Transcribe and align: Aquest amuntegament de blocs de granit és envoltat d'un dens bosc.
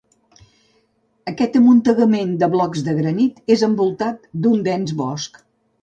Aquest 1.33 1.59
amuntegament 1.59 2.33
de 2.45 2.51
blocs 2.55 2.89
de 2.91 2.97
granit 3.03 3.55
és 3.57 3.69
envoltat 3.71 4.29
d'un 4.43 4.69
dens 4.71 5.01
bosc. 5.05 5.45